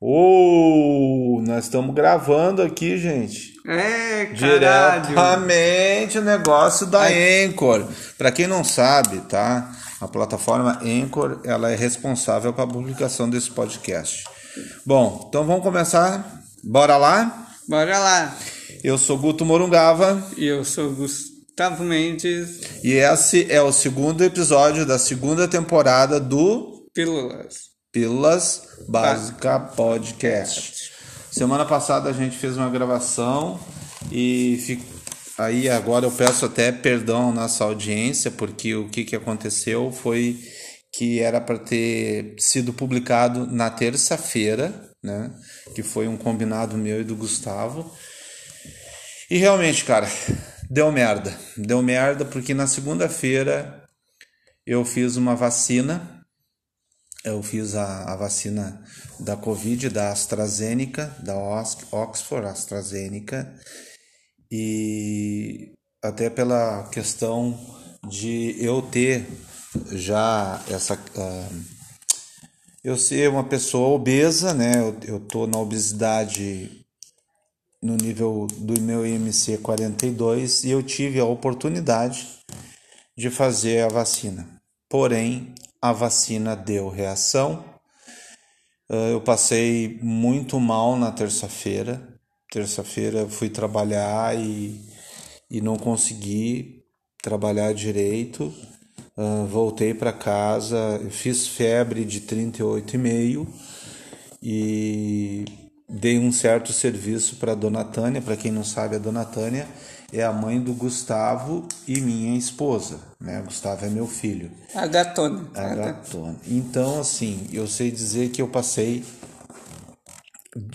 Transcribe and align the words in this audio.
Ô, 0.00 1.42
nós 1.46 1.64
estamos 1.64 1.94
gravando 1.94 2.62
aqui, 2.62 2.98
gente. 2.98 3.54
É, 3.66 4.26
caralho. 4.26 5.06
Diretamente 5.06 6.18
o 6.18 6.22
negócio 6.22 6.86
da 6.86 7.06
Anchor. 7.06 7.86
Para 8.18 8.30
quem 8.30 8.46
não 8.46 8.62
sabe, 8.62 9.20
tá? 9.22 9.72
A 10.00 10.06
plataforma 10.06 10.78
Anchor, 10.82 11.40
ela 11.44 11.72
é 11.72 11.74
responsável 11.74 12.52
pela 12.52 12.68
publicação 12.68 13.28
desse 13.28 13.50
podcast. 13.50 14.24
Bom, 14.84 15.26
então 15.28 15.44
vamos 15.44 15.62
começar. 15.62 16.42
Bora 16.62 16.96
lá? 16.96 17.48
Bora 17.68 17.98
lá. 17.98 18.36
Eu 18.84 18.98
sou 18.98 19.18
Guto 19.18 19.44
Morungava 19.44 20.22
E 20.36 20.46
eu 20.46 20.64
sou 20.64 20.92
Gustavo 20.92 21.82
Mendes, 21.82 22.60
e 22.84 22.92
esse 22.92 23.50
é 23.50 23.60
o 23.62 23.72
segundo 23.72 24.22
episódio 24.22 24.84
da 24.84 24.98
segunda 24.98 25.48
temporada 25.48 26.20
do 26.20 26.86
Pílulas. 26.92 27.65
Pílulas 28.00 28.68
Básica 28.86 29.58
Podcast. 29.58 30.92
Semana 31.32 31.64
passada 31.64 32.10
a 32.10 32.12
gente 32.12 32.36
fez 32.36 32.54
uma 32.54 32.68
gravação 32.68 33.58
e 34.12 34.62
fi- 34.66 34.82
aí 35.38 35.66
agora 35.70 36.04
eu 36.04 36.10
peço 36.12 36.44
até 36.44 36.70
perdão 36.70 37.30
à 37.30 37.32
nossa 37.32 37.64
audiência 37.64 38.30
porque 38.30 38.74
o 38.74 38.90
que, 38.90 39.02
que 39.02 39.16
aconteceu 39.16 39.90
foi 39.90 40.38
que 40.92 41.20
era 41.20 41.40
para 41.40 41.58
ter 41.58 42.34
sido 42.38 42.70
publicado 42.70 43.46
na 43.46 43.70
terça-feira, 43.70 44.74
né? 45.02 45.30
Que 45.74 45.82
foi 45.82 46.06
um 46.06 46.18
combinado 46.18 46.76
meu 46.76 47.00
e 47.00 47.04
do 47.04 47.16
Gustavo. 47.16 47.90
E 49.30 49.38
realmente, 49.38 49.86
cara, 49.86 50.06
deu 50.68 50.92
merda. 50.92 51.34
Deu 51.56 51.80
merda 51.80 52.26
porque 52.26 52.52
na 52.52 52.66
segunda-feira 52.66 53.82
eu 54.66 54.84
fiz 54.84 55.16
uma 55.16 55.34
vacina 55.34 56.15
eu 57.26 57.42
fiz 57.42 57.74
a, 57.74 58.12
a 58.12 58.16
vacina 58.16 58.82
da 59.18 59.36
Covid, 59.36 59.88
da 59.90 60.10
AstraZeneca, 60.12 61.14
da 61.20 61.36
Ox- 61.36 61.92
Oxford 61.92 62.46
AstraZeneca, 62.46 63.52
e 64.50 65.72
até 66.02 66.30
pela 66.30 66.88
questão 66.88 67.58
de 68.08 68.56
eu 68.60 68.80
ter 68.80 69.26
já 69.90 70.62
essa. 70.70 70.98
ah, 71.16 71.48
eu 72.84 72.96
ser 72.96 73.28
uma 73.28 73.42
pessoa 73.42 73.88
obesa, 73.88 74.54
né? 74.54 74.78
Eu, 74.78 74.96
eu 75.14 75.20
tô 75.20 75.48
na 75.48 75.58
obesidade 75.58 76.86
no 77.82 77.96
nível 77.96 78.46
do 78.58 78.80
meu 78.80 79.04
IMC 79.04 79.58
42 79.58 80.62
e 80.62 80.70
eu 80.70 80.82
tive 80.82 81.18
a 81.18 81.24
oportunidade 81.24 82.28
de 83.18 83.28
fazer 83.28 83.84
a 83.84 83.88
vacina. 83.88 84.60
Porém, 84.88 85.52
a 85.80 85.92
vacina 85.92 86.56
deu 86.56 86.88
reação. 86.88 87.64
Ah, 88.88 89.08
Eu 89.10 89.20
passei 89.20 89.98
muito 90.02 90.58
mal 90.60 90.96
na 90.96 91.10
terça-feira. 91.12 92.00
Terça-feira 92.50 93.26
fui 93.28 93.48
trabalhar 93.50 94.36
e, 94.38 94.80
e 95.50 95.60
não 95.60 95.76
consegui 95.76 96.84
trabalhar 97.22 97.72
direito. 97.74 98.52
Ah, 99.16 99.46
voltei 99.48 99.94
para 99.94 100.12
casa, 100.12 101.00
fiz 101.10 101.46
febre 101.48 102.04
de 102.04 102.20
38,5 102.22 103.46
e 104.42 105.44
dei 105.88 106.18
um 106.18 106.30
certo 106.32 106.72
serviço 106.72 107.36
para 107.36 107.52
a 107.52 107.54
dona 107.54 107.84
Tânia. 107.84 108.22
Para 108.22 108.36
quem 108.36 108.52
não 108.52 108.64
sabe, 108.64 108.96
a 108.96 108.98
dona 108.98 109.24
Tânia 109.24 109.66
é 110.12 110.22
a 110.22 110.32
mãe 110.32 110.60
do 110.60 110.72
Gustavo 110.72 111.66
e 111.86 112.00
minha 112.00 112.36
esposa. 112.38 113.00
Né? 113.20 113.40
O 113.40 113.44
Gustavo 113.44 113.84
é 113.84 113.88
meu 113.88 114.06
filho. 114.06 114.50
A 114.74 114.86
gatona. 114.86 115.50
A 115.54 115.74
gatona. 115.74 116.36
Então, 116.46 117.00
assim, 117.00 117.48
eu 117.52 117.66
sei 117.66 117.90
dizer 117.90 118.30
que 118.30 118.40
eu 118.40 118.48
passei 118.48 119.04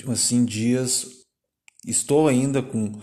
assim 0.08 0.46
dias 0.46 1.08
estou 1.86 2.28
ainda 2.28 2.62
com 2.62 3.00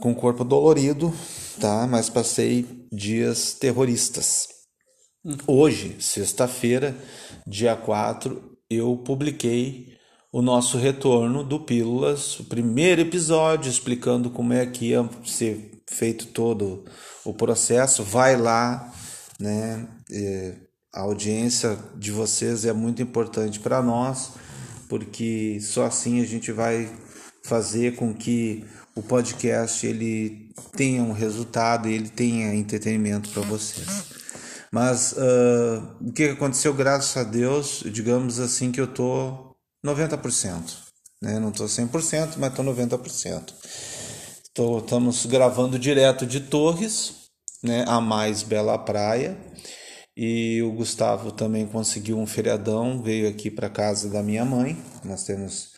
com 0.00 0.12
o 0.12 0.14
corpo 0.14 0.42
dolorido, 0.42 1.14
tá? 1.60 1.86
Mas 1.86 2.08
passei 2.08 2.66
dias 2.90 3.52
terroristas. 3.52 4.48
Hoje, 5.46 5.96
sexta-feira, 6.00 6.96
dia 7.46 7.76
4, 7.76 8.56
eu 8.70 8.96
publiquei 8.96 9.98
o 10.32 10.40
nosso 10.40 10.78
retorno 10.78 11.42
do 11.42 11.60
Pílulas, 11.60 12.38
o 12.38 12.44
primeiro 12.44 13.00
episódio 13.00 13.70
explicando 13.70 14.30
como 14.30 14.52
é 14.52 14.64
que 14.64 14.90
ia 14.90 15.08
ser 15.24 15.82
feito 15.88 16.26
todo 16.26 16.84
o 17.24 17.34
processo. 17.34 18.04
Vai 18.04 18.36
lá, 18.36 18.92
né? 19.38 19.88
A 20.94 21.00
audiência 21.00 21.78
de 21.96 22.12
vocês 22.12 22.64
é 22.64 22.72
muito 22.72 23.02
importante 23.02 23.58
para 23.58 23.82
nós, 23.82 24.32
porque 24.88 25.58
só 25.60 25.86
assim 25.86 26.20
a 26.20 26.26
gente 26.26 26.52
vai 26.52 26.88
fazer 27.42 27.96
com 27.96 28.14
que 28.14 28.64
o 28.94 29.02
podcast 29.02 29.86
ele 29.86 30.52
tenha 30.76 31.02
um 31.02 31.12
resultado 31.12 31.88
e 31.88 31.94
ele 31.94 32.08
tenha 32.08 32.54
entretenimento 32.54 33.30
para 33.30 33.42
vocês. 33.42 34.04
Mas 34.72 35.14
ah, 35.18 35.96
o 36.00 36.12
que 36.12 36.24
aconteceu, 36.24 36.72
graças 36.72 37.16
a 37.16 37.24
Deus, 37.24 37.82
digamos 37.86 38.38
assim 38.38 38.70
que 38.70 38.80
eu 38.80 38.86
tô 38.86 39.49
90%, 39.84 40.76
né? 41.22 41.38
Não 41.38 41.50
tô 41.50 41.64
100%, 41.64 42.36
mas 42.38 42.54
tô 42.54 42.62
90%. 42.62 43.54
Tô, 44.52 44.78
estamos 44.78 45.26
gravando 45.26 45.78
direto 45.78 46.26
de 46.26 46.40
Torres, 46.40 47.14
né? 47.62 47.84
A 47.86 48.00
mais 48.00 48.42
bela 48.42 48.76
praia. 48.78 49.36
E 50.16 50.60
o 50.62 50.72
Gustavo 50.72 51.32
também 51.32 51.66
conseguiu 51.66 52.18
um 52.18 52.26
feriadão, 52.26 53.00
veio 53.02 53.28
aqui 53.28 53.50
para 53.50 53.70
casa 53.70 54.10
da 54.10 54.22
minha 54.22 54.44
mãe. 54.44 54.76
Nós 55.04 55.24
temos 55.24 55.72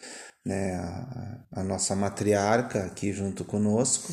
né, 0.45 0.75
a, 0.77 1.61
a 1.61 1.65
nossa 1.65 1.95
matriarca 1.97 2.85
aqui 2.87 3.13
junto 3.13 3.45
conosco. 3.45 4.13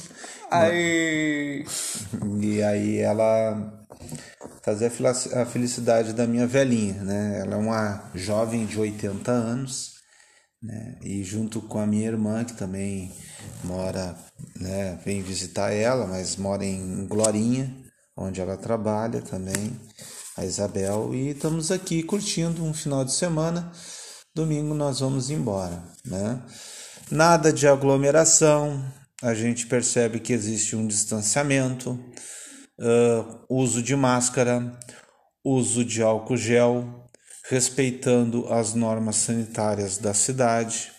Aí. 0.51 1.65
E 2.41 2.61
aí 2.63 2.97
ela 2.99 3.85
felici- 4.89 5.33
a 5.33 5.45
felicidade 5.45 6.13
da 6.13 6.27
minha 6.27 6.47
velhinha, 6.47 7.03
né? 7.03 7.39
Ela 7.41 7.55
é 7.55 7.57
uma 7.57 8.11
jovem 8.15 8.65
de 8.65 8.79
80 8.79 9.31
anos, 9.31 9.93
né? 10.61 10.97
E 11.03 11.23
junto 11.23 11.61
com 11.61 11.79
a 11.79 11.87
minha 11.87 12.07
irmã, 12.07 12.43
que 12.45 12.53
também 12.53 13.11
mora, 13.63 14.15
né? 14.59 14.99
Vem 15.05 15.21
visitar 15.21 15.71
ela, 15.71 16.07
mas 16.07 16.35
mora 16.37 16.65
em 16.65 17.07
Glorinha, 17.07 17.75
onde 18.17 18.41
ela 18.41 18.57
trabalha 18.57 19.21
também, 19.21 19.79
a 20.37 20.45
Isabel. 20.45 21.13
E 21.13 21.29
estamos 21.31 21.71
aqui 21.71 22.03
curtindo 22.03 22.63
um 22.63 22.73
final 22.73 23.05
de 23.05 23.13
semana. 23.13 23.71
Domingo 24.35 24.73
nós 24.73 24.99
vamos 24.99 25.29
embora, 25.29 25.83
né? 26.05 26.39
Nada 27.11 27.51
de 27.51 27.67
aglomeração, 27.67 28.83
a 29.21 29.33
gente 29.33 29.65
percebe 29.65 30.19
que 30.19 30.31
existe 30.31 30.75
um 30.75 30.85
distanciamento, 30.87 31.99
ah, 32.79 33.39
uso 33.49 33.81
de 33.81 33.95
máscara, 33.95 34.77
uso 35.43 35.83
de 35.83 36.01
álcool 36.03 36.37
gel, 36.37 37.09
respeitando 37.49 38.51
as 38.53 38.75
normas 38.75 39.15
sanitárias 39.17 39.97
da 39.97 40.13
cidade. 40.13 40.91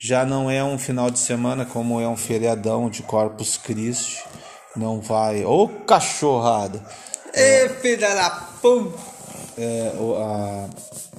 Já 0.00 0.24
não 0.24 0.50
é 0.50 0.62
um 0.62 0.78
final 0.78 1.10
de 1.10 1.18
semana 1.18 1.64
como 1.64 2.00
é 2.00 2.06
um 2.06 2.16
feriadão 2.16 2.90
de 2.90 3.02
Corpus 3.02 3.56
Christi. 3.56 4.22
Não 4.76 5.00
vai. 5.00 5.44
Ô 5.44 5.66
cachorrada! 5.66 6.84
Ê, 7.32 7.68
filha 7.80 8.14
da 8.14 8.30
puta! 8.30 8.98
É, 9.56 9.92
a- 10.18 10.68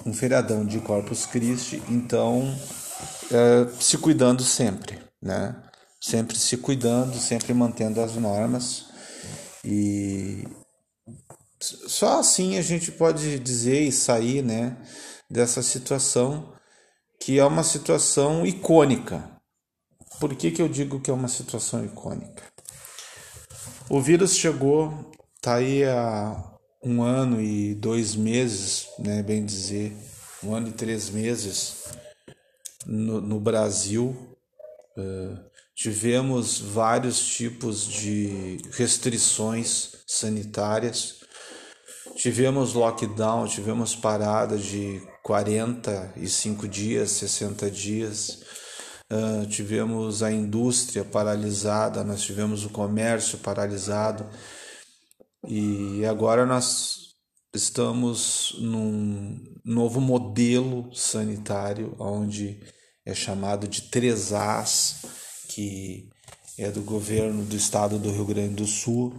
um 0.10 0.14
feriadão 0.14 0.66
de 0.66 0.80
Corpus 0.80 1.26
Christi, 1.26 1.82
então 1.88 2.56
é, 3.32 3.68
se 3.80 3.98
cuidando 3.98 4.44
sempre, 4.44 5.00
né? 5.22 5.56
Sempre 6.02 6.38
se 6.38 6.58
cuidando, 6.58 7.18
sempre 7.18 7.54
mantendo 7.54 8.02
as 8.02 8.16
normas 8.16 8.86
e 9.64 10.48
só 11.62 12.20
assim 12.20 12.58
a 12.58 12.62
gente 12.62 12.92
pode 12.92 13.38
dizer 13.40 13.82
e 13.82 13.92
sair, 13.92 14.42
né, 14.42 14.78
dessa 15.30 15.62
situação 15.62 16.54
que 17.20 17.38
é 17.38 17.44
uma 17.44 17.64
situação 17.64 18.46
icônica. 18.46 19.30
Por 20.20 20.34
que, 20.36 20.52
que 20.52 20.62
eu 20.62 20.70
digo 20.70 21.02
que 21.02 21.12
é 21.12 21.14
uma 21.14 21.28
situação 21.28 21.84
icônica? 21.84 22.44
O 23.90 24.00
vírus 24.00 24.36
chegou, 24.36 25.12
tá 25.42 25.56
aí 25.56 25.84
há 25.84 26.58
um 26.84 27.04
ano 27.04 27.42
e 27.42 27.76
dois 27.76 28.16
meses, 28.16 28.88
né, 29.00 29.22
bem 29.22 29.46
dizer, 29.46 29.96
um 30.44 30.54
ano 30.54 30.70
e 30.70 30.72
três 30.72 31.10
meses 31.10 31.86
no, 32.86 33.20
no 33.20 33.40
Brasil. 33.40 34.38
Eh, 34.98 35.38
tivemos 35.76 36.60
vários 36.60 37.20
tipos 37.26 37.86
de 37.88 38.58
restrições 38.72 39.96
sanitárias. 40.08 41.20
Tivemos 42.16 42.74
lockdown, 42.74 43.48
tivemos 43.48 43.96
parada 43.96 44.58
de 44.58 45.02
45 45.24 46.68
dias, 46.68 47.12
60 47.12 47.70
dias. 47.72 48.40
Ah, 49.12 49.44
tivemos 49.50 50.22
a 50.22 50.32
indústria 50.32 51.04
paralisada, 51.04 52.04
nós 52.04 52.22
tivemos 52.22 52.64
o 52.64 52.70
comércio 52.70 53.40
paralisado. 53.40 54.26
E 55.48 56.06
agora 56.06 56.46
nós 56.46 57.16
estamos 57.54 58.56
num 58.60 59.42
novo 59.64 60.00
modelo 60.02 60.94
sanitário, 60.94 61.96
onde 62.00 62.60
é 63.06 63.14
chamado 63.14 63.68
de 63.68 63.84
3As, 63.84 65.06
que 65.50 66.10
é 66.58 66.70
do 66.70 66.82
governo 66.82 67.44
do 67.46 67.56
estado 67.56 67.98
do 67.98 68.12
Rio 68.12 68.26
Grande 68.26 68.56
do 68.56 68.68
Sul. 68.68 69.14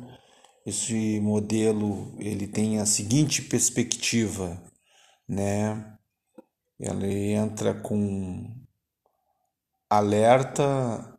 Esse 0.66 1.18
modelo 1.20 2.14
ele 2.18 2.46
tem 2.46 2.78
a 2.78 2.86
seguinte 2.86 3.42
perspectiva, 3.42 4.62
né? 5.26 5.96
Ele 6.78 7.32
entra 7.32 7.74
com 7.74 8.54
alerta, 9.88 11.18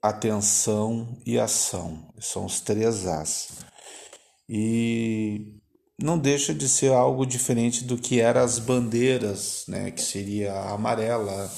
atenção 0.00 1.20
e 1.26 1.38
ação. 1.38 2.14
São 2.20 2.46
os 2.46 2.60
três 2.60 3.06
As. 3.06 3.66
E 4.48 5.60
não 6.00 6.18
deixa 6.18 6.54
de 6.54 6.68
ser 6.68 6.92
algo 6.92 7.26
diferente 7.26 7.84
do 7.84 7.98
que 7.98 8.20
eram 8.20 8.42
as 8.42 8.58
bandeiras, 8.58 9.64
né? 9.68 9.90
Que 9.90 10.00
seria 10.00 10.52
a 10.52 10.72
amarela, 10.72 11.52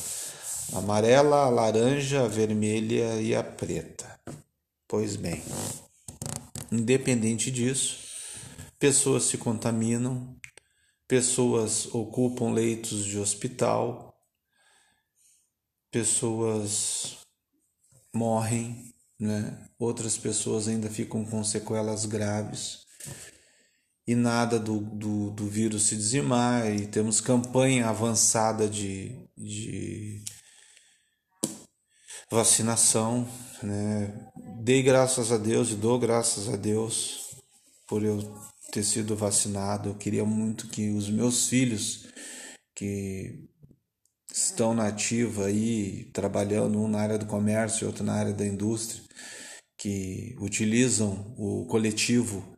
a 0.72 0.78
amarela, 0.78 1.44
a 1.44 1.48
laranja, 1.48 2.24
a 2.24 2.28
vermelha 2.28 3.20
e 3.20 3.34
a 3.34 3.44
preta. 3.44 4.18
Pois 4.88 5.14
bem, 5.14 5.40
independente 6.72 7.50
disso, 7.50 7.98
pessoas 8.78 9.24
se 9.24 9.38
contaminam, 9.38 10.36
pessoas 11.06 11.86
ocupam 11.94 12.50
leitos 12.52 13.04
de 13.04 13.18
hospital, 13.18 14.20
pessoas 15.90 17.18
morrem, 18.12 18.92
né? 19.20 19.68
Outras 19.78 20.16
pessoas 20.16 20.66
ainda 20.66 20.88
ficam 20.88 21.24
com 21.24 21.44
sequelas 21.44 22.06
graves 22.06 22.80
e 24.06 24.14
nada 24.14 24.58
do, 24.58 24.80
do, 24.80 25.30
do 25.30 25.46
vírus 25.46 25.84
se 25.84 25.96
dizimar 25.96 26.74
e 26.74 26.86
temos 26.86 27.20
campanha 27.20 27.88
avançada 27.88 28.68
de, 28.68 29.28
de 29.36 30.24
vacinação, 32.30 33.28
né? 33.62 34.30
Dei 34.62 34.82
graças 34.82 35.30
a 35.30 35.36
Deus 35.36 35.70
e 35.70 35.74
dou 35.74 35.98
graças 35.98 36.48
a 36.48 36.56
Deus 36.56 37.36
por 37.86 38.02
eu 38.02 38.18
ter 38.72 38.84
sido 38.84 39.16
vacinado. 39.16 39.90
Eu 39.90 39.94
queria 39.94 40.24
muito 40.24 40.68
que 40.68 40.90
os 40.90 41.10
meus 41.10 41.48
filhos 41.48 42.06
que 42.74 43.48
estão 44.32 44.74
na 44.74 44.88
ativa 44.88 45.46
aí, 45.46 46.04
trabalhando 46.12 46.78
um 46.80 46.88
na 46.88 47.00
área 47.00 47.18
do 47.18 47.26
comércio 47.26 47.84
e 47.84 47.86
outro 47.86 48.04
na 48.04 48.14
área 48.14 48.32
da 48.32 48.46
indústria, 48.46 49.02
que 49.76 50.36
utilizam 50.40 51.34
o 51.38 51.66
coletivo 51.66 52.56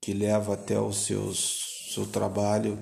que 0.00 0.12
leva 0.12 0.54
até 0.54 0.78
o 0.78 0.92
seus, 0.92 1.90
seu 1.92 2.06
trabalho, 2.06 2.78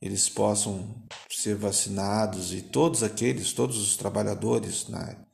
eles 0.00 0.28
possam 0.28 1.04
ser 1.30 1.56
vacinados 1.56 2.52
e 2.54 2.62
todos 2.62 3.02
aqueles, 3.02 3.52
todos 3.52 3.76
os 3.76 3.96
trabalhadores 3.96 4.88
na 4.88 4.98
área 5.00 5.30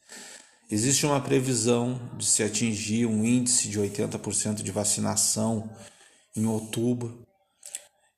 Existe 0.69 1.06
uma 1.06 1.20
previsão 1.20 2.11
de 2.17 2.26
se 2.26 2.43
atingir 2.43 3.06
um 3.06 3.25
índice 3.25 3.69
de 3.69 3.79
80% 3.79 4.62
de 4.62 4.72
vacinação 4.72 5.70
em 6.34 6.44
outubro. 6.44 7.25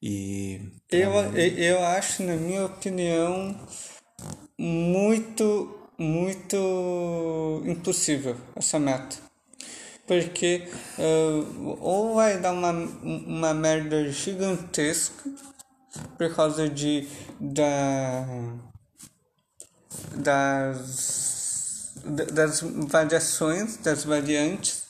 E 0.00 0.58
eu, 0.90 1.12
eu 1.37 1.84
acho, 1.84 2.22
na 2.22 2.37
minha 2.37 2.64
opinião, 2.64 3.54
muito, 4.58 5.88
muito 5.98 7.62
impossível 7.66 8.36
essa 8.56 8.78
meta. 8.78 9.16
Porque 10.06 10.68
uh, 10.98 11.78
ou 11.80 12.14
vai 12.14 12.38
dar 12.40 12.52
uma, 12.52 12.70
uma 12.70 13.52
merda 13.52 14.10
gigantesca 14.10 15.30
por 16.16 16.34
causa 16.34 16.68
de 16.68 17.06
da, 17.38 18.26
das 20.14 21.28
das 22.08 22.60
variações, 22.60 23.76
das 23.78 24.04
variantes, 24.04 24.84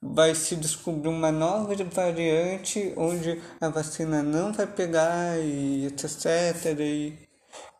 vai 0.00 0.34
se 0.34 0.56
descobrir 0.56 1.08
uma 1.08 1.30
nova 1.30 1.74
variante 1.84 2.92
onde 2.96 3.40
a 3.60 3.68
vacina 3.68 4.22
não 4.22 4.52
vai 4.52 4.66
pegar 4.66 5.38
e 5.38 5.86
etc. 5.86 6.78
E, 6.80 7.18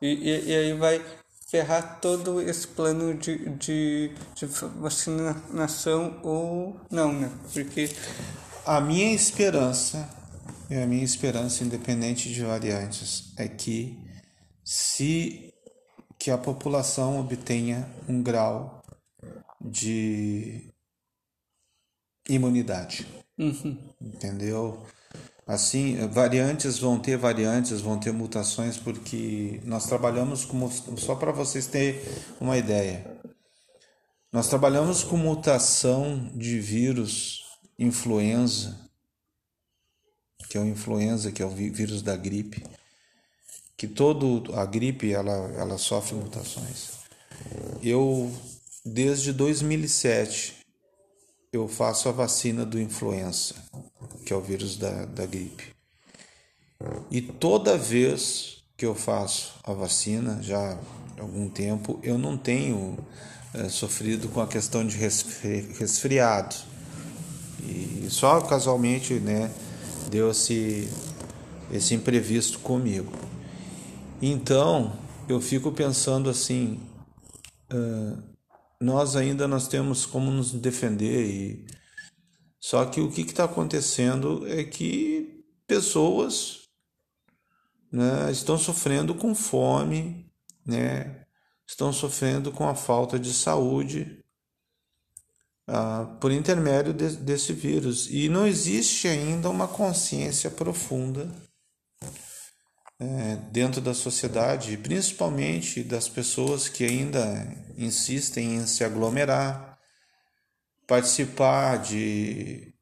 e, 0.01 0.51
e 0.51 0.57
aí 0.57 0.73
vai 0.75 1.05
ferrar 1.49 2.01
todo 2.01 2.41
esse 2.41 2.67
plano 2.67 3.15
de, 3.15 3.51
de, 3.57 4.11
de 4.35 4.47
vacinação 4.47 6.21
ou 6.23 6.81
não, 6.91 7.13
né? 7.13 7.31
Porque 7.53 7.91
a 8.65 8.81
minha 8.81 9.13
esperança, 9.13 10.09
e 10.71 10.77
a 10.77 10.87
minha 10.87 11.05
esperança 11.05 11.65
independente 11.65 12.33
de 12.33 12.43
variantes, 12.43 13.35
é 13.37 13.49
que 13.49 13.99
se 14.65 15.53
que 16.19 16.31
a 16.31 16.39
população 16.39 17.19
obtenha 17.19 17.93
um 18.09 18.23
grau 18.23 18.81
de 19.61 20.73
imunidade. 22.29 23.07
Uhum. 23.37 23.77
Entendeu? 24.01 24.87
Assim, 25.47 25.97
variantes 26.09 26.79
vão 26.79 26.99
ter 26.99 27.17
variantes, 27.17 27.81
vão 27.81 27.99
ter 27.99 28.13
mutações, 28.13 28.77
porque 28.77 29.61
nós 29.65 29.87
trabalhamos 29.87 30.45
com. 30.45 30.71
Só 30.97 31.15
para 31.15 31.33
vocês 31.33 31.67
terem 31.67 32.01
uma 32.41 32.57
ideia. 32.57 33.05
Nós 34.33 34.49
trabalhamos 34.49 35.03
com 35.03 35.17
mutação 35.17 36.31
de 36.35 36.59
vírus 36.59 37.43
influenza, 37.79 38.79
que 40.49 40.57
é 40.57 40.61
o 40.61 40.65
influenza, 40.65 41.33
que 41.33 41.43
é 41.43 41.47
o 41.47 41.51
vírus 41.51 42.03
da 42.03 42.17
gripe 42.17 42.63
que 43.83 43.89
todo 43.89 44.55
a 44.55 44.65
gripe 44.65 45.13
ela, 45.13 45.53
ela 45.57 45.77
sofre 45.77 46.15
mutações. 46.15 46.91
Eu 47.83 48.33
desde 48.85 49.33
2007 49.33 50.62
eu 51.53 51.69
faço 51.69 52.09
a 52.09 52.13
vacina 52.13 52.65
do 52.65 52.81
influenza, 52.81 53.55
que 54.25 54.33
é 54.33 54.37
o 54.37 54.41
vírus 54.41 54.77
da, 54.77 55.05
da 55.05 55.27
gripe. 55.27 55.65
E 57.11 57.21
toda 57.21 57.77
vez 57.77 58.63
que 58.77 58.87
eu 58.87 58.95
faço 58.95 59.55
a 59.63 59.73
vacina, 59.73 60.43
já 60.43 60.73
há 61.19 61.23
algum 61.23 61.49
tempo, 61.49 62.01
eu 62.03 62.17
não 62.17 62.39
tenho 62.39 62.97
é, 63.53 63.69
sofrido 63.69 64.29
com 64.31 64.41
a 64.41 64.47
questão 64.47 64.87
de 64.87 64.97
resfriado. 64.97 66.57
E 67.63 68.07
só 68.09 68.41
casualmente 68.41 69.15
né, 69.15 69.53
deu 70.11 70.31
esse, 70.31 70.89
esse 71.71 71.95
imprevisto 71.95 72.59
comigo. 72.61 73.13
Então, 74.21 74.97
eu 75.29 75.41
fico 75.41 75.71
pensando 75.71 76.31
assim, 76.31 76.81
uh, 77.73 78.32
nós 78.83 79.15
ainda 79.15 79.47
nós 79.47 79.69
temos 79.69 80.05
como 80.05 80.31
nos 80.31 80.53
defender 80.53 81.27
e 81.27 81.67
só 82.59 82.85
que 82.85 83.01
o 83.01 83.11
que 83.11 83.23
está 83.23 83.45
acontecendo 83.45 84.47
é 84.47 84.65
que 84.65 85.45
pessoas 85.67 86.69
né, 87.91 88.31
estão 88.31 88.59
sofrendo 88.59 89.15
com 89.15 89.35
fome, 89.35 90.31
né, 90.65 91.27
estão 91.67 91.93
sofrendo 91.93 92.51
com 92.53 92.69
a 92.69 92.75
falta 92.75 93.19
de 93.19 93.33
saúde 93.33 94.23
uh, 95.69 96.17
por 96.19 96.31
intermédio 96.31 96.93
de, 96.93 97.17
desse 97.17 97.53
vírus. 97.53 98.09
E 98.11 98.29
não 98.29 98.47
existe 98.47 99.09
ainda 99.09 99.49
uma 99.49 99.69
consciência 99.69 100.51
profunda 100.51 101.33
é, 103.03 103.37
dentro 103.51 103.81
da 103.81 103.95
sociedade, 103.95 104.77
principalmente 104.77 105.83
das 105.83 106.09
pessoas 106.09 106.69
que 106.69 106.85
ainda 106.85 107.49
insistem 107.77 108.57
em 108.57 108.67
se 108.67 108.85
aglomerar, 108.85 109.77
participar 110.87 111.79
de, 111.79 112.73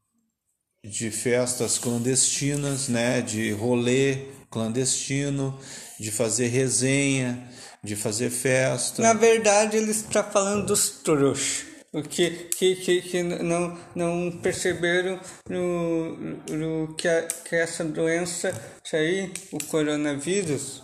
de 0.83 1.09
festas 1.09 1.79
clandestinas, 1.79 2.87
né, 2.87 3.21
de 3.21 3.51
rolê 3.51 4.27
clandestino, 4.51 5.57
de 5.99 6.11
fazer 6.11 6.47
resenha, 6.47 7.49
de 7.83 7.95
fazer 7.95 8.29
festa. 8.29 9.01
Na 9.01 9.13
verdade, 9.13 9.77
ele 9.77 9.89
está 9.89 10.23
falando 10.23 10.67
dos 10.67 10.89
trouxas 10.89 11.70
que, 12.09 12.29
que, 12.57 12.75
que, 12.77 13.01
que 13.01 13.23
não, 13.23 13.77
não 13.93 14.39
perceberam 14.41 15.19
no, 15.49 16.15
no 16.49 16.95
que, 16.95 17.07
a, 17.07 17.23
que 17.23 17.55
essa 17.55 17.83
doença 17.83 18.53
aí, 18.93 19.33
o 19.51 19.57
coronavírus, 19.65 20.81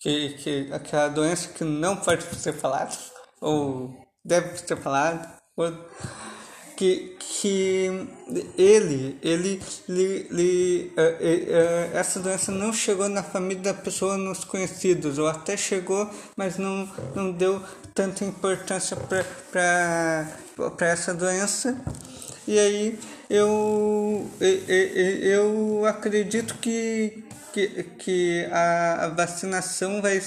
que, 0.00 0.30
que 0.30 0.72
aquela 0.72 1.08
doença 1.08 1.52
que 1.52 1.62
não 1.62 1.96
pode 1.96 2.24
ser 2.34 2.52
falada, 2.52 2.96
ou 3.40 3.94
deve 4.24 4.56
ser 4.58 4.76
falada, 4.76 5.36
ou, 5.56 5.72
que, 6.80 7.14
que 7.18 8.08
ele, 8.56 9.18
ele, 9.22 9.62
ele, 9.86 10.26
ele 10.30 10.92
uh, 10.96 11.00
uh, 11.00 11.98
essa 11.98 12.18
doença 12.20 12.50
não 12.50 12.72
chegou 12.72 13.06
na 13.06 13.22
família 13.22 13.64
da 13.64 13.74
pessoa 13.74 14.16
nos 14.16 14.44
conhecidos, 14.44 15.18
ou 15.18 15.28
até 15.28 15.58
chegou, 15.58 16.08
mas 16.34 16.56
não, 16.56 16.90
não 17.14 17.32
deu 17.32 17.62
tanta 17.94 18.24
importância 18.24 18.96
para 18.96 20.26
essa 20.80 21.12
doença. 21.12 21.78
E 22.48 22.58
aí 22.58 22.98
eu, 23.28 24.26
eu, 24.40 24.86
eu 25.20 25.84
acredito 25.84 26.54
que, 26.62 27.22
que, 27.52 27.84
que 27.98 28.48
a 28.50 29.12
vacinação 29.14 30.00
vai, 30.00 30.22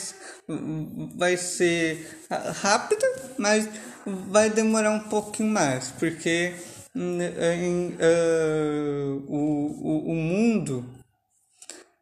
vai 1.16 1.36
ser 1.36 2.16
rápida, 2.62 3.08
mas 3.40 3.68
vai 4.06 4.50
demorar 4.50 4.92
um 4.92 5.08
pouquinho 5.10 5.50
mais, 5.50 5.92
porque 5.92 6.56
em, 6.96 7.90
uh, 7.90 9.26
o, 9.28 9.82
o, 9.82 10.12
o 10.12 10.16
mundo 10.16 10.86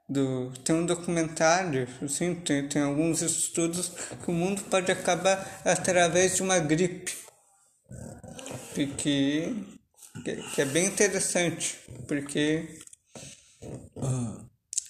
do, 0.10 0.51
tem 0.63 0.75
um 0.75 0.86
documentário, 0.86 1.88
assim, 2.03 2.36
tem, 2.36 2.67
tem 2.67 2.81
alguns 2.81 3.22
estudos 3.22 3.91
que 4.24 4.29
o 4.29 4.34
mundo 4.34 4.62
pode 4.63 4.91
acabar 4.91 5.62
através 5.63 6.36
de 6.36 6.43
uma 6.43 6.60
gripe. 6.60 7.13
Que, 8.74 8.88
que 10.53 10.62
é 10.62 10.65
bem 10.65 10.86
interessante, 10.86 11.77
porque 12.08 12.79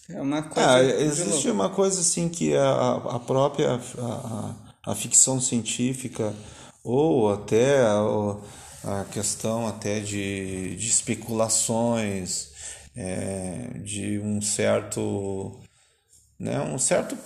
é 0.10 0.22
uma 0.22 0.44
coisa. 0.44 0.76
Ah, 0.76 0.84
existe 0.84 1.50
uma 1.50 1.70
coisa 1.70 2.02
assim 2.02 2.30
que 2.30 2.56
a, 2.56 2.96
a 2.96 3.20
própria 3.20 3.80
a, 3.98 4.56
a 4.92 4.96
ficção 4.96 5.40
científica 5.40 6.34
ou 6.84 7.32
até 7.34 7.82
a, 7.82 9.02
a 9.02 9.06
questão 9.06 9.68
até 9.68 10.00
de, 10.00 10.76
de 10.76 10.88
especulações 10.88 12.52
é, 12.96 13.70
de 13.80 14.20
um 14.20 14.42
certo, 14.42 15.60
né, 16.40 16.60
um 16.62 16.78
certo, 16.80 17.18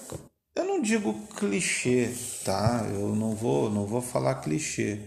eu 0.55 0.65
não 0.65 0.81
digo 0.81 1.13
clichê, 1.35 2.13
tá? 2.43 2.85
Eu 2.93 3.15
não 3.15 3.35
vou, 3.35 3.69
não 3.69 3.85
vou 3.85 4.01
falar 4.01 4.35
clichê, 4.35 5.01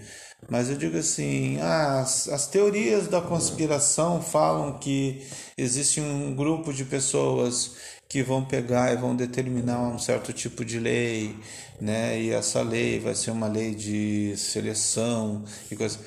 mas 0.49 0.71
eu 0.71 0.77
digo 0.77 0.99
assim, 0.99 1.59
as, 1.61 2.29
as 2.29 2.47
teorias 2.47 3.09
da 3.09 3.21
conspiração 3.21 4.21
falam 4.21 4.79
que 4.79 5.27
existe 5.57 6.01
um 6.01 6.35
grupo 6.35 6.73
de 6.73 6.85
pessoas 6.85 7.77
que 8.09 8.23
vão 8.23 8.45
pegar 8.45 8.93
e 8.93 8.97
vão 8.97 9.17
determinar 9.17 9.81
um 9.89 9.99
certo 9.99 10.33
tipo 10.33 10.65
de 10.65 10.79
lei, 10.79 11.37
né? 11.81 12.21
E 12.21 12.31
essa 12.31 12.63
lei 12.63 13.01
vai 13.01 13.15
ser 13.15 13.31
uma 13.31 13.49
lei 13.49 13.75
de 13.75 14.37
seleção 14.37 15.45
e 15.71 15.77
coisa. 15.77 15.99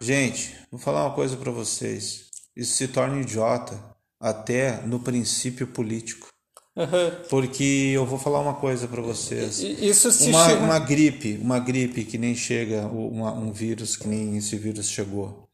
Gente, 0.00 0.56
vou 0.70 0.80
falar 0.80 1.06
uma 1.06 1.14
coisa 1.14 1.36
para 1.36 1.50
vocês 1.50 2.32
isso 2.54 2.76
se 2.76 2.88
torna 2.88 3.20
idiota 3.20 3.82
até 4.20 4.82
no 4.82 5.00
princípio 5.00 5.66
político. 5.66 6.31
Uhum. 6.74 7.24
Porque 7.28 7.92
eu 7.94 8.06
vou 8.06 8.18
falar 8.18 8.40
uma 8.40 8.54
coisa 8.54 8.88
para 8.88 9.02
vocês. 9.02 9.60
Isso 9.60 10.10
se 10.10 10.30
uma, 10.30 10.48
chama... 10.48 10.64
uma 10.64 10.78
gripe, 10.78 11.38
uma 11.40 11.58
gripe 11.58 12.04
que 12.04 12.16
nem 12.16 12.34
chega, 12.34 12.86
uma, 12.86 13.32
um 13.32 13.52
vírus 13.52 13.96
que 13.96 14.08
nem 14.08 14.36
esse 14.36 14.56
vírus 14.56 14.88
chegou. 14.88 15.48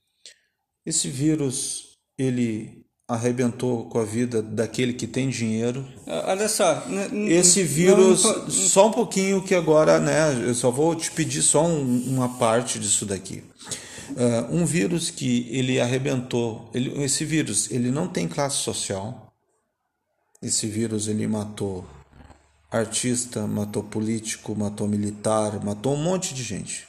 Esse 0.86 1.08
vírus, 1.08 1.96
ele 2.16 2.84
arrebentou 3.08 3.88
com 3.88 3.98
a 3.98 4.04
vida 4.04 4.42
daquele 4.42 4.92
que 4.92 5.06
tem 5.06 5.28
dinheiro. 5.28 5.86
Olha 6.06 6.48
só. 6.48 6.84
Esse 7.26 7.62
vírus, 7.62 8.22
não... 8.22 8.50
só 8.50 8.88
um 8.88 8.92
pouquinho 8.92 9.42
que 9.42 9.54
agora, 9.54 9.98
né? 9.98 10.46
Eu 10.46 10.54
só 10.54 10.70
vou 10.70 10.94
te 10.94 11.10
pedir 11.10 11.42
só 11.42 11.66
um, 11.66 12.04
uma 12.06 12.38
parte 12.38 12.78
disso 12.78 13.04
daqui. 13.04 13.42
Uh, 14.10 14.54
um 14.54 14.64
vírus 14.64 15.10
que 15.10 15.48
ele 15.50 15.80
arrebentou, 15.80 16.70
ele, 16.72 17.02
esse 17.02 17.24
vírus 17.24 17.70
ele 17.70 17.90
não 17.90 18.08
tem 18.08 18.26
classe 18.26 18.56
social. 18.56 19.27
Esse 20.42 20.66
vírus 20.66 21.08
ele 21.08 21.26
matou 21.26 21.84
artista, 22.70 23.46
matou 23.46 23.82
político, 23.82 24.54
matou 24.54 24.86
militar, 24.86 25.62
matou 25.64 25.94
um 25.94 26.02
monte 26.02 26.34
de 26.34 26.42
gente, 26.42 26.86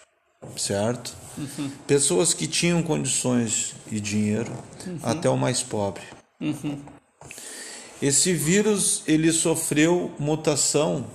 certo? 0.57 1.15
Uhum. 1.37 1.69
Pessoas 1.87 2.33
que 2.33 2.47
tinham 2.47 2.83
condições 2.83 3.75
e 3.91 3.99
dinheiro, 3.99 4.51
uhum. 4.85 4.99
até 5.01 5.29
o 5.29 5.37
mais 5.37 5.63
pobre. 5.63 6.03
Uhum. 6.39 6.79
Esse 8.01 8.33
vírus 8.33 9.03
ele 9.07 9.31
sofreu 9.31 10.11
mutação 10.19 11.07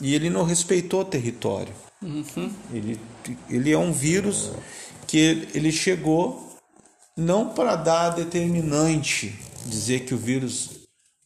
e 0.00 0.14
ele 0.14 0.30
não 0.30 0.44
respeitou 0.44 1.00
o 1.00 1.04
território. 1.04 1.72
Uhum. 2.02 2.52
Ele, 2.72 3.00
ele 3.48 3.72
é 3.72 3.78
um 3.78 3.92
vírus 3.92 4.52
que 5.06 5.48
ele 5.54 5.72
chegou 5.72 6.56
não 7.16 7.48
para 7.48 7.74
dar 7.74 8.10
determinante, 8.10 9.36
dizer 9.66 10.04
que 10.04 10.14
o 10.14 10.18
vírus. 10.18 10.77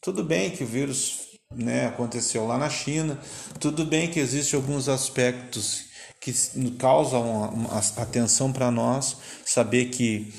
Tudo 0.03 0.21
bem 0.21 0.49
que 0.49 0.65
o 0.65 0.67
vírus 0.67 1.29
né, 1.55 1.87
aconteceu 1.87 2.45
lá 2.45 2.57
na 2.57 2.69
China, 2.69 3.17
tudo 3.57 3.85
bem 3.85 4.09
que 4.09 4.19
existem 4.19 4.57
alguns 4.57 4.89
aspectos 4.89 5.85
que 6.19 6.33
causam 6.77 7.21
uma, 7.21 7.49
uma 7.49 7.77
atenção 7.97 8.51
para 8.51 8.69
nós, 8.69 9.15
saber 9.45 9.85
que 9.85 10.33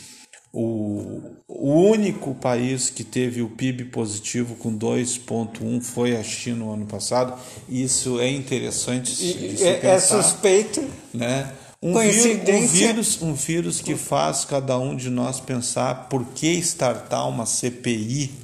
o, 0.53 1.21
o 1.49 1.73
único 1.73 2.35
país 2.35 2.91
que 2.91 3.03
teve 3.03 3.41
o 3.41 3.49
PIB 3.49 3.87
positivo 3.87 4.55
com 4.55 4.77
2,1 4.79 5.83
foi 5.83 6.15
a 6.15 6.23
China 6.23 6.57
no 6.57 6.73
ano 6.73 6.87
passado. 6.87 7.39
Isso 7.67 8.21
é 8.21 8.31
interessante 8.31 9.11
se 9.11 9.65
é, 9.65 9.71
é 9.71 9.75
pensar. 9.79 10.19
É 10.19 10.23
suspeito. 10.23 10.85
Né? 11.13 11.53
Um, 11.83 11.93
Coincidência. 11.95 12.65
um, 12.65 12.67
vírus, 12.69 13.23
um 13.23 13.35
vírus 13.35 13.81
que 13.81 13.97
faz 13.97 14.45
cada 14.45 14.79
um 14.79 14.95
de 14.95 15.09
nós 15.11 15.41
pensar 15.41 16.09
por 16.09 16.25
que 16.35 16.49
startar 16.59 17.29
uma 17.29 17.47
CPI 17.47 18.44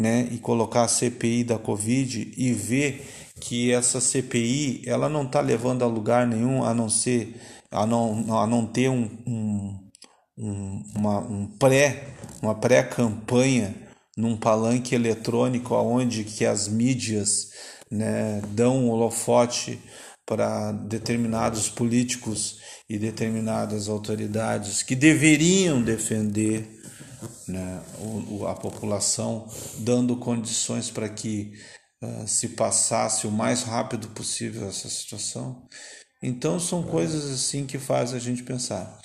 né? 0.00 0.28
e 0.32 0.38
colocar 0.38 0.82
a 0.82 0.88
CPI 0.88 1.44
da 1.44 1.58
Covid 1.58 2.34
e 2.36 2.52
ver 2.52 3.06
que 3.40 3.72
essa 3.72 4.00
CPI 4.00 4.82
ela 4.86 5.08
não 5.08 5.24
está 5.24 5.40
levando 5.40 5.82
a 5.82 5.86
lugar 5.86 6.26
nenhum 6.26 6.64
a 6.64 6.74
não 6.74 6.88
ser 6.88 7.36
a 7.70 7.86
não, 7.86 8.38
a 8.38 8.46
não 8.46 8.66
ter 8.66 8.88
um, 8.88 9.08
um 9.26 9.90
um, 10.40 10.82
uma, 10.96 11.18
um 11.20 11.46
pré, 11.46 12.08
uma 12.40 12.54
pré-campanha 12.54 13.74
num 14.16 14.36
palanque 14.36 14.94
eletrônico 14.94 15.74
aonde 15.74 16.24
que 16.24 16.44
as 16.46 16.66
mídias 16.66 17.50
né, 17.90 18.40
dão 18.48 18.86
um 18.86 18.90
holofote 18.90 19.78
para 20.24 20.72
determinados 20.72 21.68
políticos 21.68 22.58
e 22.88 22.98
determinadas 22.98 23.88
autoridades 23.88 24.82
que 24.82 24.94
deveriam 24.94 25.82
defender 25.82 26.79
né, 27.46 27.82
a 28.48 28.54
população, 28.54 29.48
dando 29.78 30.16
condições 30.16 30.90
para 30.90 31.08
que 31.08 31.52
uh, 32.02 32.26
se 32.26 32.50
passasse 32.50 33.26
o 33.26 33.30
mais 33.30 33.62
rápido 33.62 34.08
possível 34.08 34.68
essa 34.68 34.88
situação. 34.88 35.66
Então 36.22 36.60
são 36.60 36.82
coisas 36.82 37.30
assim 37.30 37.66
que 37.66 37.78
fazem 37.78 38.16
a 38.16 38.20
gente 38.20 38.42
pensar. 38.42 39.00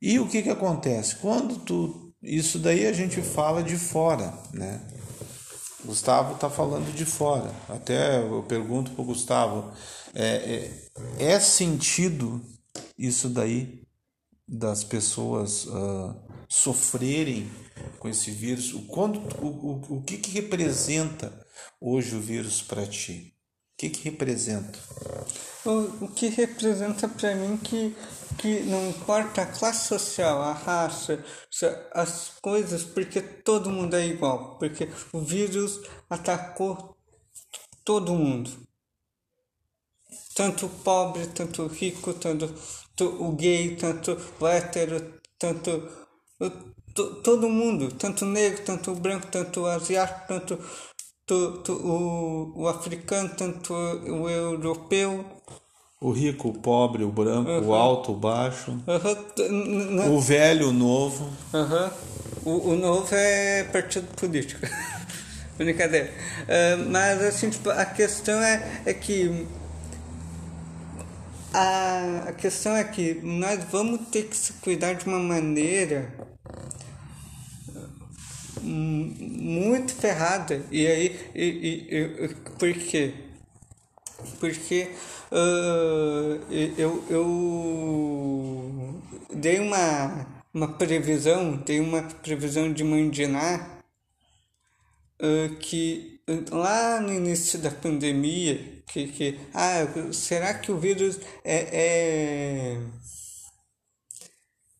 E 0.00 0.18
o 0.18 0.28
que, 0.28 0.42
que 0.42 0.50
acontece? 0.50 1.16
Quando 1.16 1.58
tu. 1.58 2.12
Isso 2.22 2.58
daí 2.58 2.86
a 2.86 2.92
gente 2.92 3.20
fala 3.20 3.62
de 3.62 3.76
fora, 3.76 4.32
né? 4.52 4.80
Gustavo 5.84 6.34
está 6.34 6.48
falando 6.48 6.94
de 6.94 7.04
fora. 7.04 7.50
Até 7.68 8.20
eu 8.20 8.44
pergunto 8.44 8.92
para 8.92 9.02
o 9.02 9.06
Gustavo: 9.06 9.72
é, 10.14 10.70
é, 11.18 11.32
é, 11.32 11.40
sentido 11.40 12.40
isso 12.96 13.28
daí 13.28 13.81
das 14.52 14.84
pessoas 14.84 15.64
uh, 15.66 16.14
sofrerem 16.48 17.50
com 17.98 18.08
esse 18.08 18.30
vírus? 18.30 18.72
Quando, 18.88 19.18
o, 19.42 19.46
o, 19.46 19.96
o 19.96 20.02
que, 20.02 20.18
que 20.18 20.30
representa 20.30 21.32
hoje 21.80 22.14
o 22.14 22.20
vírus 22.20 22.60
para 22.60 22.86
ti? 22.86 23.34
O 23.72 23.76
que, 23.78 23.90
que 23.90 24.04
representa? 24.04 24.78
O, 25.64 26.04
o 26.04 26.08
que 26.08 26.28
representa 26.28 27.08
para 27.08 27.34
mim 27.34 27.56
que 27.56 27.96
que 28.38 28.60
não 28.60 28.88
importa 28.88 29.42
a 29.42 29.46
classe 29.46 29.88
social, 29.88 30.42
a 30.42 30.52
raça, 30.52 31.24
as 31.92 32.32
coisas, 32.40 32.82
porque 32.82 33.20
todo 33.20 33.70
mundo 33.70 33.94
é 33.94 34.06
igual, 34.06 34.58
porque 34.58 34.88
o 35.12 35.20
vírus 35.20 35.80
atacou 36.08 36.96
todo 37.84 38.14
mundo. 38.14 38.50
Tanto 40.34 40.66
o 40.66 40.68
pobre, 40.68 41.26
tanto 41.26 41.62
o 41.62 41.66
rico, 41.66 42.14
tanto 42.14 42.52
o 43.00 43.32
gay, 43.32 43.76
tanto 43.76 44.16
o 44.40 44.46
hétero, 44.46 45.14
tanto 45.38 45.88
todo 47.24 47.48
mundo, 47.48 47.92
tanto 47.92 48.24
o 48.24 48.28
negro, 48.28 48.62
tanto 48.64 48.92
o 48.92 48.94
branco, 48.94 49.26
tanto 49.28 49.62
o 49.62 49.66
asiático, 49.66 50.26
tanto 50.28 50.58
o, 51.72 52.52
o 52.62 52.68
africano, 52.68 53.30
tanto 53.30 53.72
o 53.72 54.28
europeu, 54.28 55.24
o 56.02 56.10
rico, 56.10 56.48
o 56.48 56.52
pobre, 56.52 57.04
o 57.04 57.12
branco, 57.12 57.48
uhum. 57.48 57.68
o 57.68 57.74
alto, 57.74 58.10
o 58.10 58.16
baixo. 58.16 58.72
Uhum. 58.72 60.16
O 60.16 60.20
velho, 60.20 60.70
o 60.70 60.72
novo. 60.72 61.30
Uhum. 61.54 61.90
O, 62.44 62.70
o 62.70 62.76
novo 62.76 63.14
é 63.14 63.62
partido 63.62 64.08
político. 64.16 64.66
Brincadeira. 65.56 66.10
Uh, 66.42 66.90
mas 66.90 67.22
assim, 67.22 67.50
tipo, 67.50 67.70
a 67.70 67.84
questão 67.84 68.42
é, 68.42 68.82
é 68.84 68.92
que. 68.92 69.46
A, 71.54 72.32
questão 72.32 72.74
é 72.74 72.84
que 72.84 73.14
nós 73.22 73.62
vamos 73.64 74.08
ter 74.08 74.24
que 74.28 74.36
se 74.36 74.54
cuidar 74.54 74.94
de 74.94 75.06
uma 75.06 75.18
maneira 75.18 76.12
hum, 78.62 79.14
muito 79.18 79.94
ferrada. 79.94 80.64
E 80.70 80.86
aí, 80.86 81.20
e, 81.34 81.44
e, 81.44 82.24
e, 82.24 82.28
por 82.58 82.72
quê? 82.72 83.14
Porque 84.40 84.90
uh, 85.30 86.52
eu, 86.78 87.04
eu 87.10 89.02
dei 89.34 89.58
uma 89.58 90.26
uma 90.54 90.68
previsão, 90.68 91.56
tem 91.56 91.80
uma 91.80 92.02
previsão 92.02 92.72
de 92.72 92.84
Mandiná 92.84 93.80
uh, 95.20 95.56
que 95.56 96.20
lá 96.50 97.00
no 97.00 97.12
início 97.12 97.58
da 97.58 97.70
pandemia, 97.70 98.71
que, 98.86 99.08
que 99.08 99.40
ah, 99.54 99.86
será 100.12 100.54
que 100.54 100.70
o 100.72 100.78
vírus 100.78 101.18
é, 101.44 101.56
é 101.72 102.78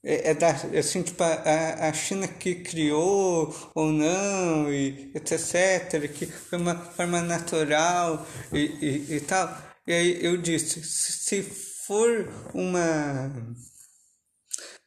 é, 0.04 0.30
é 0.30 0.34
da, 0.34 0.50
assim, 0.50 1.02
tipo, 1.02 1.22
a, 1.22 1.88
a 1.88 1.92
China 1.92 2.26
que 2.26 2.56
criou 2.56 3.54
ou 3.74 3.92
não, 3.92 4.72
e 4.72 5.12
etc., 5.14 6.10
que 6.12 6.26
foi 6.26 6.58
uma 6.58 6.74
forma 6.76 7.22
natural 7.22 8.26
e, 8.52 8.58
e, 8.58 9.16
e 9.16 9.20
tal. 9.20 9.56
E 9.86 9.92
aí 9.92 10.24
eu 10.24 10.36
disse, 10.36 10.82
se 10.82 11.42
for 11.42 12.28
uma. 12.54 13.32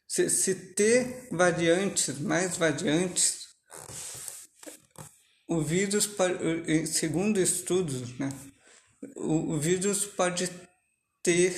Se, 0.08 0.30
se 0.30 0.56
ter 0.56 1.28
variantes, 1.32 2.20
mais 2.20 2.58
variantes, 2.58 3.46
o 5.48 5.62
vírus, 5.62 6.10
segundo 6.88 7.40
estudos, 7.40 8.18
né, 8.18 8.30
o, 9.16 9.54
o 9.54 9.60
vírus 9.60 10.06
pode 10.06 10.50
ter 11.24 11.52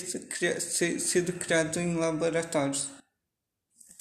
sido 1.00 1.34
criado 1.34 1.80
em 1.80 1.96
laboratórios 1.96 2.89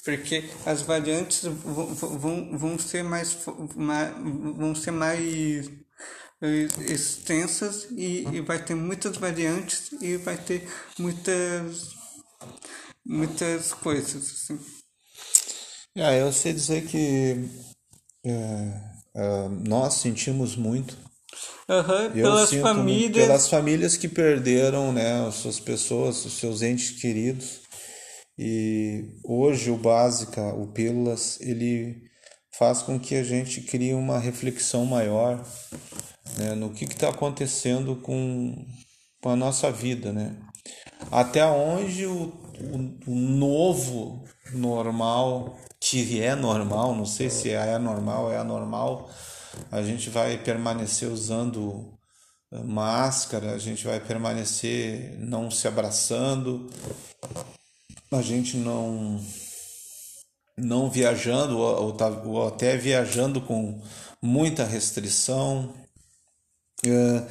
porque 0.07 0.45
as 0.65 0.83
variantes 0.83 1.43
vão, 1.43 1.87
vão, 1.95 2.57
vão 2.57 2.79
ser 2.79 3.03
mais 3.03 3.37
vão 3.75 4.73
ser 4.73 4.93
mais 4.93 5.69
extensas 6.89 7.89
e, 7.91 8.25
e 8.33 8.41
vai 8.41 8.63
ter 8.63 8.77
muitas 8.77 9.17
variantes 9.17 9.91
e 10.01 10.17
vai 10.17 10.37
ter 10.37 10.69
muitas 10.97 11.91
muitas 13.05 13.73
coisas 13.73 14.17
assim. 14.17 14.61
É, 15.97 16.21
eu 16.21 16.33
sei 16.33 16.53
dizer 16.53 16.87
que 16.87 17.49
é, 18.25 18.31
é, 19.15 19.49
nós 19.67 19.95
sentimos 19.95 20.55
muito 20.55 20.97
Uhum, 21.69 22.13
pelas 22.13 22.53
famílias. 22.53 23.27
pelas 23.27 23.49
famílias 23.49 23.97
que 23.97 24.09
perderam 24.09 24.93
né, 24.93 25.27
as 25.27 25.37
suas 25.37 25.59
pessoas, 25.59 26.25
os 26.25 26.35
seus 26.35 26.63
entes 26.63 26.91
queridos. 26.91 27.61
E 28.39 29.05
hoje 29.25 29.71
o 29.71 29.77
Básica, 29.77 30.43
o 30.55 30.67
Pílulas, 30.69 31.39
ele 31.41 32.03
faz 32.59 32.83
com 32.83 32.99
que 32.99 33.15
a 33.15 33.23
gente 33.23 33.63
crie 33.63 33.95
uma 33.95 34.19
reflexão 34.19 34.85
maior 34.85 35.45
né, 36.39 36.55
no 36.55 36.71
que 36.71 36.85
está 36.85 37.09
acontecendo 37.09 37.97
com, 37.97 38.55
com 39.23 39.29
a 39.31 39.37
nossa 39.37 39.71
vida. 39.71 40.13
Né? 40.13 40.37
Até 41.11 41.45
onde 41.47 42.07
o, 42.07 42.33
o, 42.61 43.11
o 43.11 43.15
novo 43.15 44.25
normal, 44.53 45.59
que 45.81 46.21
é 46.23 46.35
normal, 46.35 46.95
não 46.95 47.07
sei 47.07 47.31
se 47.31 47.51
é 47.51 47.79
normal 47.79 48.33
é 48.33 48.39
anormal, 48.39 49.11
a 49.71 49.83
gente 49.83 50.11
vai 50.11 50.39
permanecer 50.39 51.09
usando 51.11 51.93
máscara, 52.65 53.53
a 53.53 53.59
gente 53.59 53.85
vai 53.85 54.01
permanecer 54.01 55.17
não 55.19 55.51
se 55.51 55.67
abraçando, 55.67 56.71
a 58.11 58.23
gente 58.23 58.57
não 58.57 59.21
não 60.57 60.91
viajando 60.91 61.59
ou, 61.59 61.93
tá, 61.93 62.09
ou 62.09 62.49
até 62.49 62.77
viajando 62.77 63.41
com 63.43 63.83
muita 64.23 64.65
restrição. 64.65 65.75
É, 66.85 67.27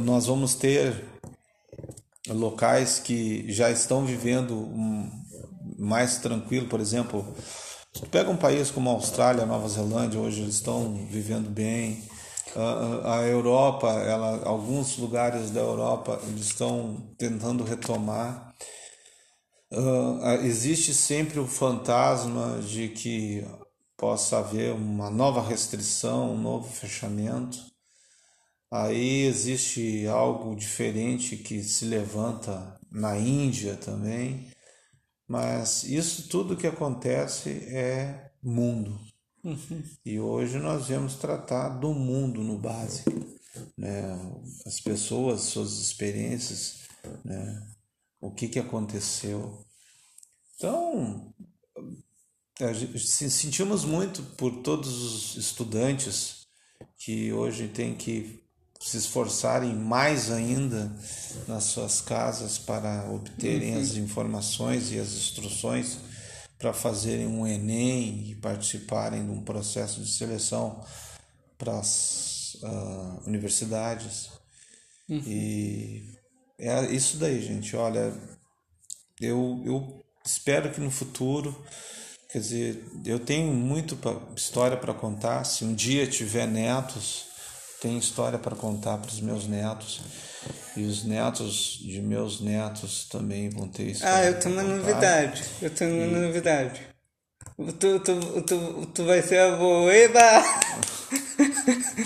nós 0.00 0.26
vamos 0.26 0.54
ter 0.54 1.04
locais 2.28 2.98
que 2.98 3.50
já 3.50 3.70
estão 3.70 4.04
vivendo 4.04 4.68
mais 5.78 6.18
tranquilo, 6.18 6.66
por 6.66 6.80
exemplo, 6.80 7.34
tu 7.92 8.06
pega 8.08 8.30
um 8.30 8.36
país 8.36 8.70
como 8.70 8.90
a 8.90 8.92
Austrália, 8.92 9.46
Nova 9.46 9.68
Zelândia, 9.68 10.20
hoje 10.20 10.42
eles 10.42 10.56
estão 10.56 11.06
vivendo 11.06 11.50
bem. 11.50 12.02
A, 13.04 13.22
Europa, 13.22 13.88
ela, 13.88 14.42
alguns 14.44 14.96
lugares 14.98 15.50
da 15.50 15.60
Europa 15.60 16.20
eles 16.26 16.46
estão 16.46 17.14
tentando 17.16 17.62
retomar. 17.62 18.52
Uh, 19.72 20.24
existe 20.42 20.92
sempre 20.92 21.38
o 21.38 21.46
fantasma 21.46 22.60
de 22.60 22.88
que 22.88 23.46
possa 23.96 24.38
haver 24.38 24.72
uma 24.72 25.10
nova 25.10 25.46
restrição, 25.46 26.32
um 26.32 26.38
novo 26.38 26.68
fechamento. 26.72 27.58
Aí 28.72 29.26
existe 29.26 30.06
algo 30.06 30.56
diferente 30.56 31.36
que 31.36 31.62
se 31.62 31.84
levanta 31.84 32.80
na 32.90 33.16
Índia 33.18 33.76
também, 33.76 34.48
mas 35.30 35.84
isso 35.84 36.28
tudo 36.28 36.56
que 36.56 36.66
acontece 36.66 37.50
é 37.68 38.32
mundo. 38.42 39.00
Uhum. 39.44 39.84
E 40.04 40.18
hoje 40.18 40.58
nós 40.58 40.88
vamos 40.88 41.14
tratar 41.14 41.68
do 41.68 41.94
mundo 41.94 42.42
no 42.42 42.58
básico, 42.58 43.12
né? 43.78 44.18
As 44.66 44.80
pessoas, 44.80 45.42
suas 45.42 45.78
experiências, 45.78 46.80
né? 47.24 47.64
o 48.20 48.32
que, 48.32 48.48
que 48.48 48.58
aconteceu. 48.58 49.64
Então, 50.56 51.32
sentimos 52.98 53.84
muito 53.84 54.24
por 54.36 54.64
todos 54.64 55.00
os 55.00 55.36
estudantes 55.36 56.44
que 56.98 57.32
hoje 57.32 57.68
têm 57.68 57.94
que 57.94 58.42
se 58.80 58.96
esforçarem 58.96 59.74
mais 59.74 60.30
ainda 60.30 60.90
nas 61.46 61.64
suas 61.64 62.00
casas 62.00 62.58
para 62.58 63.10
obterem 63.10 63.76
uhum. 63.76 63.82
as 63.82 63.96
informações 63.96 64.90
e 64.90 64.98
as 64.98 65.12
instruções 65.12 65.98
para 66.58 66.72
fazerem 66.72 67.26
um 67.26 67.46
Enem 67.46 68.30
e 68.30 68.34
participarem 68.36 69.24
de 69.24 69.30
um 69.30 69.42
processo 69.42 70.00
de 70.00 70.10
seleção 70.10 70.82
para 71.58 71.78
as 71.78 72.54
uh, 72.62 73.22
universidades. 73.26 74.30
Uhum. 75.08 75.22
E 75.26 76.18
é 76.58 76.86
isso 76.86 77.18
daí, 77.18 77.42
gente. 77.42 77.76
Olha, 77.76 78.14
eu, 79.20 79.62
eu 79.64 80.04
espero 80.24 80.70
que 80.70 80.80
no 80.80 80.90
futuro, 80.90 81.54
quer 82.30 82.38
dizer, 82.38 82.84
eu 83.04 83.18
tenho 83.18 83.52
muito 83.52 83.96
pra, 83.96 84.16
história 84.34 84.76
para 84.76 84.94
contar. 84.94 85.44
Se 85.44 85.64
um 85.64 85.74
dia 85.74 86.06
tiver 86.06 86.46
netos, 86.46 87.29
tem 87.80 87.98
história 87.98 88.38
para 88.38 88.54
contar 88.54 88.98
para 88.98 89.10
os 89.10 89.20
meus 89.20 89.46
netos. 89.46 90.00
E 90.76 90.84
os 90.84 91.04
netos 91.04 91.78
de 91.82 92.00
meus 92.00 92.40
netos 92.40 93.06
também 93.10 93.50
vão 93.50 93.68
ter 93.68 93.90
história. 93.90 94.14
Ah, 94.14 94.24
eu 94.24 94.38
tenho 94.38 94.54
uma 94.54 94.62
novidade. 94.62 95.42
Eu 95.60 95.70
tenho 95.70 95.94
uma 95.94 96.18
e... 96.18 96.26
novidade. 96.26 96.80
Tu, 97.78 98.00
tu, 98.00 98.42
tu, 98.42 98.86
tu 98.94 99.04
vai 99.04 99.20
ser 99.20 99.38
avô, 99.38 99.90
eba! 99.90 100.42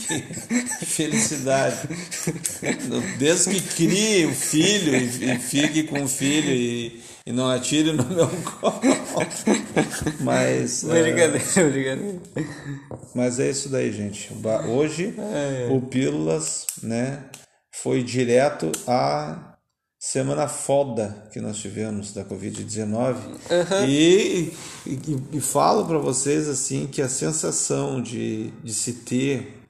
que 0.09 0.87
felicidade. 0.87 1.89
Desde 3.19 3.51
que 3.51 3.61
crie 3.61 4.27
o 4.27 4.35
filho 4.35 4.97
e, 4.97 5.39
fique 5.39 5.85
com 5.85 6.03
o 6.03 6.09
filho 6.09 6.51
e, 6.51 7.01
e 7.27 7.33
não 7.33 7.49
atire 7.49 7.93
no 7.93 8.05
meu 8.05 8.29
colo. 8.61 8.81
Mas. 10.21 10.85
Brincadeira, 10.85 11.39
é... 11.39 11.71
brincadeira. 11.71 12.21
Mas 13.15 13.41
é 13.41 13.51
isso 13.51 13.69
daí, 13.69 13.93
gente. 13.93 14.31
Hoje, 14.69 15.15
é, 15.19 15.69
é. 15.69 15.73
o 15.73 15.81
Pílulas, 15.81 16.67
né, 16.83 17.25
foi 17.73 18.03
direto 18.03 18.71
a 18.87 19.55
semana 19.99 20.47
foda 20.47 21.29
que 21.33 21.41
nós 21.41 21.57
tivemos 21.57 22.13
da 22.13 22.25
Covid-19 22.27 23.17
uhum. 23.17 23.87
e, 23.89 24.53
e, 24.87 25.19
e, 25.33 25.41
falo 25.41 25.87
para 25.87 25.97
vocês 25.97 26.47
assim 26.47 26.87
que 26.87 27.01
a 27.01 27.09
sensação 27.09 28.03
de, 28.03 28.51
de 28.63 28.75
se 28.75 28.93
ter 28.93 29.63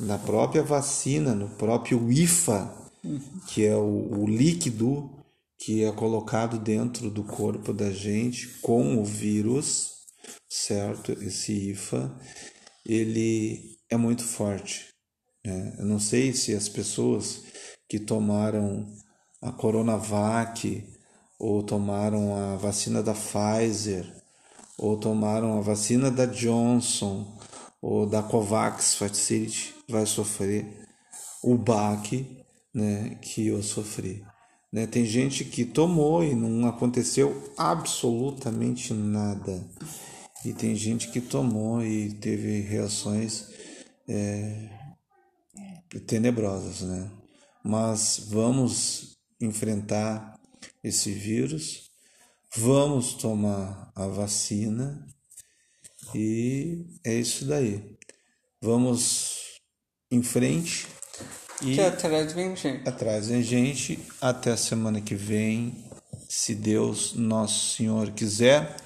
na 0.00 0.16
própria 0.16 0.62
vacina, 0.62 1.34
no 1.34 1.46
próprio 1.50 2.10
IFA, 2.10 2.72
uhum. 3.04 3.20
que 3.48 3.66
é 3.66 3.76
o, 3.76 4.22
o 4.22 4.26
líquido 4.26 5.10
que 5.64 5.84
é 5.84 5.92
colocado 5.92 6.58
dentro 6.58 7.08
do 7.08 7.22
corpo 7.22 7.72
da 7.72 7.92
gente 7.92 8.48
com 8.60 9.00
o 9.00 9.04
vírus, 9.04 9.92
certo? 10.48 11.12
Esse 11.12 11.70
IFA, 11.70 12.12
ele 12.84 13.78
é 13.88 13.96
muito 13.96 14.24
forte. 14.24 14.88
Né? 15.46 15.76
Eu 15.78 15.86
não 15.86 16.00
sei 16.00 16.32
se 16.32 16.52
as 16.52 16.68
pessoas 16.68 17.44
que 17.88 18.00
tomaram 18.00 18.92
a 19.40 19.52
Coronavac, 19.52 20.84
ou 21.38 21.62
tomaram 21.62 22.34
a 22.34 22.56
vacina 22.56 23.00
da 23.00 23.14
Pfizer, 23.14 24.04
ou 24.76 24.96
tomaram 24.96 25.58
a 25.58 25.60
vacina 25.60 26.10
da 26.10 26.26
Johnson, 26.26 27.38
ou 27.80 28.04
da 28.04 28.20
Covax 28.20 28.96
Facility, 28.96 29.76
vai 29.88 30.06
sofrer 30.06 30.66
o 31.40 31.56
baque 31.56 32.44
né, 32.74 33.16
que 33.22 33.46
eu 33.46 33.62
sofri. 33.62 34.24
Né? 34.72 34.86
Tem 34.86 35.04
gente 35.04 35.44
que 35.44 35.64
tomou 35.64 36.24
e 36.24 36.34
não 36.34 36.66
aconteceu 36.68 37.52
absolutamente 37.56 38.94
nada. 38.94 39.68
E 40.44 40.52
tem 40.52 40.74
gente 40.74 41.08
que 41.08 41.20
tomou 41.20 41.84
e 41.84 42.14
teve 42.14 42.60
reações 42.60 43.50
é, 44.08 44.68
tenebrosas, 46.06 46.80
né? 46.80 47.10
Mas 47.64 48.26
vamos 48.28 49.16
enfrentar 49.40 50.40
esse 50.82 51.12
vírus, 51.12 51.92
Vamos 52.54 53.14
tomar 53.14 53.90
a 53.94 54.06
vacina 54.06 55.06
e 56.14 56.84
é 57.02 57.14
isso 57.14 57.46
daí. 57.46 57.96
Vamos 58.60 59.58
em 60.10 60.22
frente 60.22 60.86
e 61.62 61.74
que 61.74 61.80
atrás 61.80 62.32
vem 62.32 62.56
gente. 62.56 62.88
Atrás 62.88 63.28
vem 63.28 63.42
gente. 63.42 63.98
Até 64.20 64.52
a 64.52 64.56
semana 64.56 65.00
que 65.00 65.14
vem, 65.14 65.74
se 66.28 66.54
Deus, 66.54 67.14
nosso 67.14 67.76
Senhor, 67.76 68.10
quiser. 68.10 68.76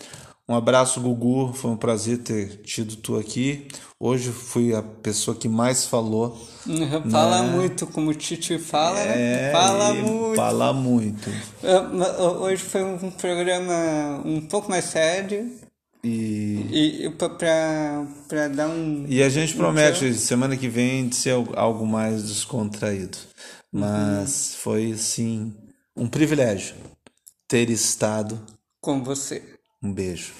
Um 0.48 0.54
abraço, 0.54 1.00
Gugu. 1.00 1.52
Foi 1.54 1.72
um 1.72 1.76
prazer 1.76 2.18
ter 2.18 2.62
tido 2.62 2.96
tu 2.96 3.18
aqui. 3.18 3.66
Hoje 3.98 4.30
fui 4.30 4.74
a 4.74 4.82
pessoa 4.82 5.36
que 5.36 5.48
mais 5.48 5.86
falou. 5.86 6.38
Fala 7.10 7.42
né? 7.42 7.56
muito, 7.56 7.86
como 7.86 8.10
o 8.10 8.14
Titi 8.14 8.58
fala, 8.58 8.94
né? 8.94 9.48
é, 9.48 9.52
Fala 9.52 9.94
muito. 9.94 10.36
Fala 10.36 10.72
muito. 10.72 11.30
Hoje 12.40 12.62
foi 12.62 12.84
um 12.84 13.10
programa 13.10 14.22
um 14.24 14.40
pouco 14.40 14.70
mais 14.70 14.84
sério. 14.84 15.50
E, 16.08 17.06
e 17.06 17.10
para 17.10 18.48
dar 18.48 18.68
um. 18.68 19.06
E 19.08 19.22
a 19.22 19.28
gente 19.28 19.54
um 19.54 19.58
promete 19.58 20.14
semana 20.14 20.56
que 20.56 20.68
vem 20.68 21.08
de 21.08 21.16
ser 21.16 21.32
algo 21.54 21.86
mais 21.86 22.22
descontraído. 22.28 23.18
Mas 23.72 24.52
uhum. 24.52 24.58
foi, 24.60 24.96
sim, 24.96 25.54
um 25.96 26.06
privilégio 26.06 26.76
ter 27.48 27.70
estado 27.70 28.40
com 28.80 29.02
você. 29.02 29.42
Um 29.82 29.92
beijo. 29.92 30.32